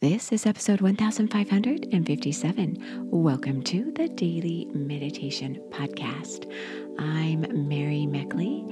[0.00, 3.08] This is episode 1557.
[3.10, 6.50] Welcome to the Daily Meditation Podcast.
[6.98, 8.64] I'm Mary Meckley,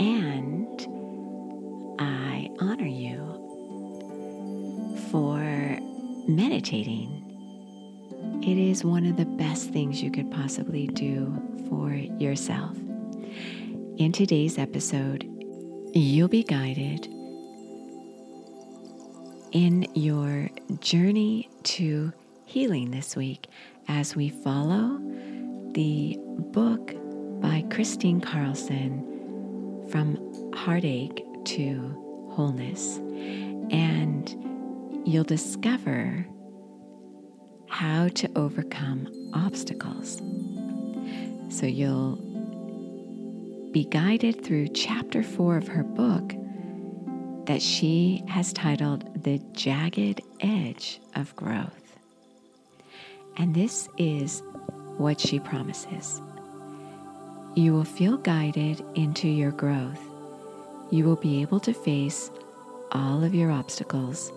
[0.00, 0.80] and
[2.00, 3.20] I honor you
[5.12, 5.38] for
[6.26, 7.20] meditating.
[8.42, 12.76] It is one of the best things you could possibly do for yourself.
[13.96, 15.22] In today's episode,
[15.94, 17.13] you'll be guided
[19.54, 20.50] in your
[20.80, 22.12] journey to
[22.44, 23.46] healing this week
[23.86, 24.98] as we follow
[25.72, 26.18] the
[26.52, 26.92] book
[27.40, 32.96] by Christine Carlson from heartache to wholeness.
[33.70, 34.28] And
[35.06, 36.26] you'll discover
[37.68, 40.16] how to overcome obstacles.
[41.48, 42.16] So you'll
[43.70, 46.34] be guided through chapter four of her book
[47.46, 51.98] that she has titled The Jagged Edge of Growth.
[53.36, 54.42] And this is
[54.96, 56.20] what she promises
[57.56, 60.00] you will feel guided into your growth.
[60.90, 62.30] You will be able to face
[62.90, 64.32] all of your obstacles,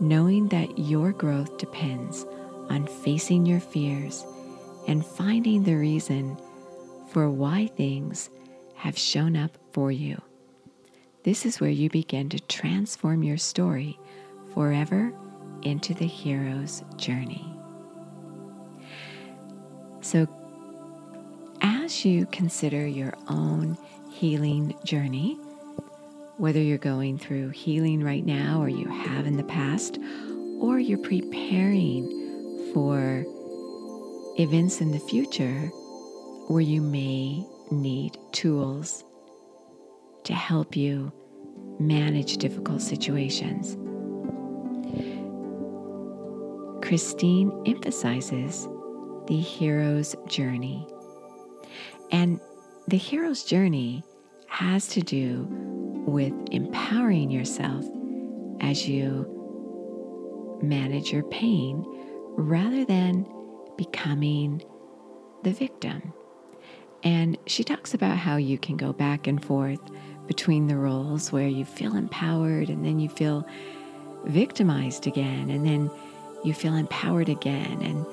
[0.00, 2.26] knowing that your growth depends
[2.68, 4.26] on facing your fears
[4.88, 6.36] and finding the reason
[7.12, 8.28] for why things
[8.74, 10.20] have shown up for you.
[11.24, 13.98] This is where you begin to transform your story
[14.54, 15.12] forever
[15.62, 17.44] into the hero's journey.
[20.00, 20.28] So,
[21.60, 23.76] as you consider your own
[24.10, 25.34] healing journey,
[26.36, 29.98] whether you're going through healing right now or you have in the past,
[30.60, 33.24] or you're preparing for
[34.38, 35.66] events in the future
[36.46, 39.04] where you may need tools
[40.28, 41.10] to help you
[41.80, 43.78] manage difficult situations.
[46.86, 48.68] Christine emphasizes
[49.26, 50.86] the hero's journey.
[52.12, 52.40] And
[52.88, 54.04] the hero's journey
[54.48, 55.46] has to do
[56.06, 57.86] with empowering yourself
[58.60, 61.82] as you manage your pain
[62.36, 63.26] rather than
[63.78, 64.62] becoming
[65.42, 66.12] the victim.
[67.02, 69.80] And she talks about how you can go back and forth
[70.28, 73.44] between the roles where you feel empowered and then you feel
[74.24, 75.90] victimized again and then
[76.44, 77.82] you feel empowered again.
[77.82, 78.06] And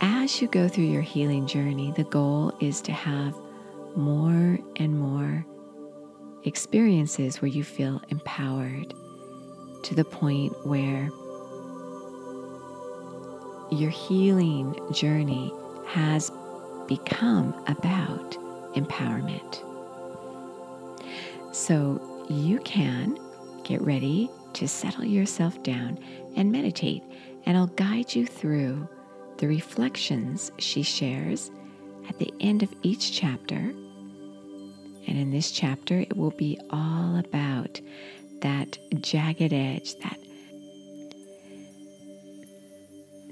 [0.00, 3.34] as you go through your healing journey, the goal is to have
[3.96, 5.46] more and more
[6.44, 8.92] experiences where you feel empowered
[9.84, 11.08] to the point where
[13.70, 15.52] your healing journey
[15.86, 16.32] has
[16.88, 18.32] become about
[18.74, 19.69] empowerment.
[21.52, 23.18] So you can
[23.64, 25.98] get ready to settle yourself down
[26.36, 27.02] and meditate,
[27.44, 28.88] and I'll guide you through
[29.38, 31.50] the reflections she shares
[32.08, 33.56] at the end of each chapter.
[33.56, 37.80] And in this chapter, it will be all about
[38.42, 40.18] that jagged edge, that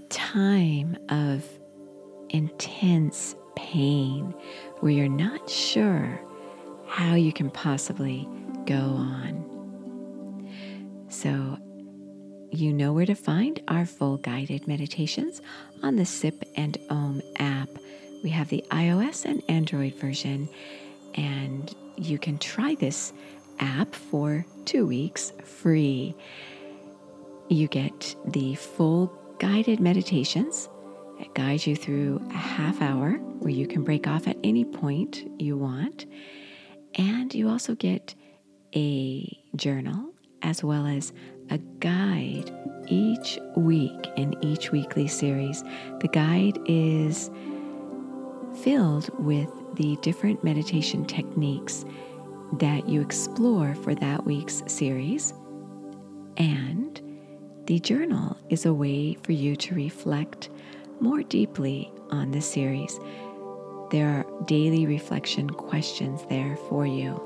[0.09, 1.45] time of
[2.31, 4.35] intense pain
[4.81, 6.21] where you're not sure
[6.89, 8.29] how you can possibly
[8.67, 9.45] go on.
[11.09, 11.59] So,
[12.51, 15.43] you know where to find our full guided meditations
[15.83, 17.69] on the Sip and Om app.
[18.23, 20.49] We have the iOS and Android version,
[21.15, 23.13] and you can try this
[23.59, 26.15] app for two weeks free.
[27.49, 30.69] You get the full guided meditations
[31.19, 35.31] that guide you through a half hour where you can break off at any point
[35.39, 36.07] you want.
[36.95, 38.15] And you also get
[38.75, 40.13] a journal
[40.43, 41.13] as well as
[41.51, 42.51] a guide
[42.89, 45.63] each week in each weekly series.
[46.01, 47.31] The guide is
[48.63, 51.85] filled with the different meditation techniques
[52.55, 55.35] that you explore for that week's series.
[56.37, 57.01] And
[57.67, 60.49] the journal is a way for you to reflect
[61.01, 62.99] more deeply on the series.
[63.91, 67.19] There are daily reflection questions there for you.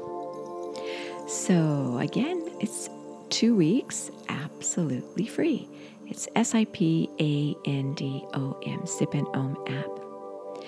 [1.26, 2.88] So, again, it's
[3.30, 5.68] two weeks absolutely free.
[6.06, 10.66] It's S I P A N D O M, Sip and Om app.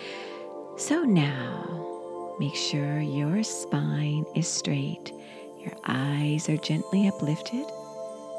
[0.78, 5.12] So now, make sure your spine is straight,
[5.60, 7.66] your eyes are gently uplifted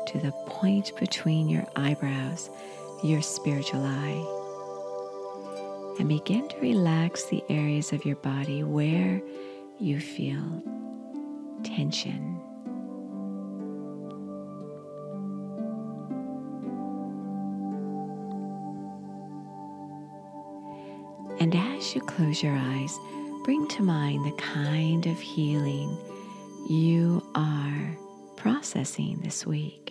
[0.07, 2.49] to the point between your eyebrows,
[3.01, 4.44] your spiritual eye
[5.99, 9.21] and begin to relax the areas of your body where
[9.79, 10.63] you feel
[11.63, 12.39] tension.
[21.39, 22.97] And as you close your eyes,
[23.43, 25.97] bring to mind the kind of healing
[26.69, 27.97] you are
[28.35, 29.84] processing this week.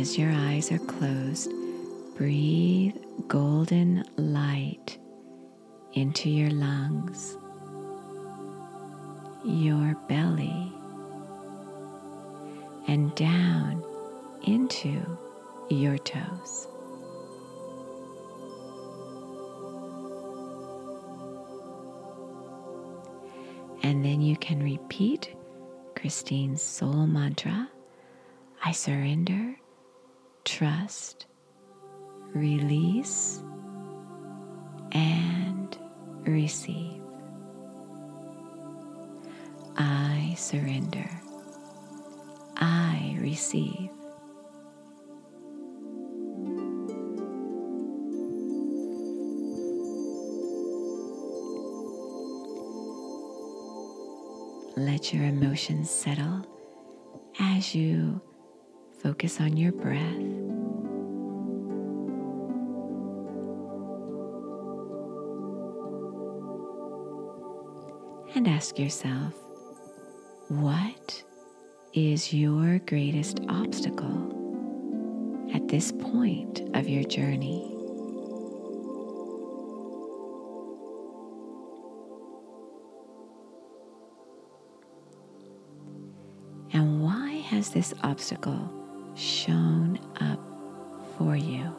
[0.00, 1.50] As your eyes are closed,
[2.16, 2.96] breathe
[3.28, 4.98] golden light
[5.92, 7.36] into your lungs,
[9.44, 10.72] your belly,
[12.88, 13.84] and down
[14.44, 15.00] into
[15.68, 16.66] your toes.
[23.82, 25.36] And then you can repeat
[25.94, 27.68] Christine's soul mantra
[28.64, 29.56] I surrender,
[30.44, 31.26] trust,
[32.34, 33.42] release,
[34.92, 35.76] and
[36.24, 37.00] receive.
[39.76, 41.08] I surrender.
[42.56, 43.90] I receive.
[54.76, 56.44] Let your emotions settle
[57.38, 58.20] as you
[59.02, 60.00] focus on your breath.
[68.34, 69.34] And ask yourself,
[70.48, 71.22] what
[71.92, 74.30] is your greatest obstacle
[75.52, 77.68] at this point of your journey?
[86.72, 88.81] And why has this obstacle
[89.14, 90.40] shown up
[91.16, 91.70] for you?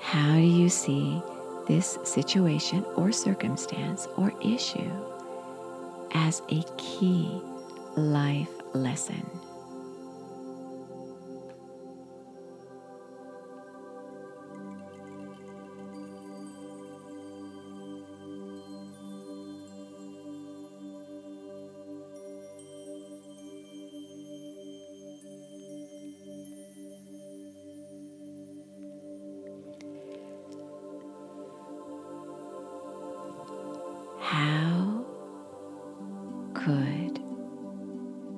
[0.00, 1.20] How do you see
[1.66, 4.90] this situation or circumstance or issue
[6.12, 7.40] as a key
[7.96, 9.45] life lesson?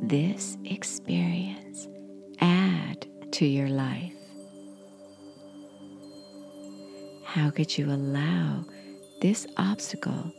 [0.08, 1.86] This experience
[2.40, 4.12] add to your life?
[7.24, 8.64] How could you allow
[9.20, 10.32] this obstacle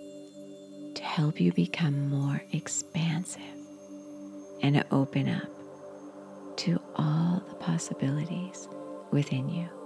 [0.96, 3.44] to help you become more expansive
[4.64, 5.50] and open up
[6.58, 8.68] to all the possibilities
[9.12, 9.79] within you?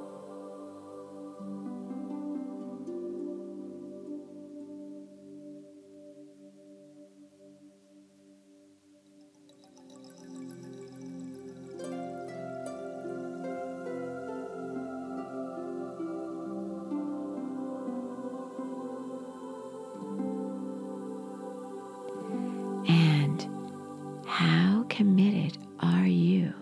[24.85, 26.53] Committed are you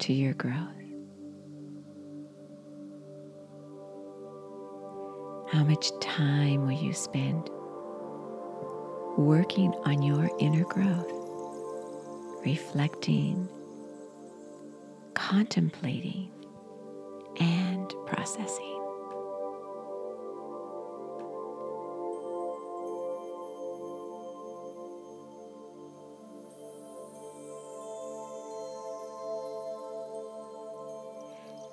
[0.00, 0.70] to your growth?
[5.52, 7.48] How much time will you spend
[9.16, 11.10] working on your inner growth,
[12.44, 13.48] reflecting,
[15.14, 16.30] contemplating,
[17.38, 18.83] and processing?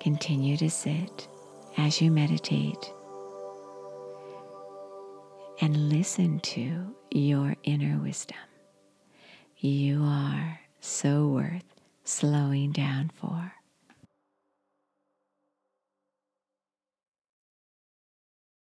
[0.02, 1.28] Continue to sit
[1.76, 2.92] as you meditate
[5.60, 8.36] and listen to your inner wisdom.
[9.58, 13.52] You are so worth slowing down for.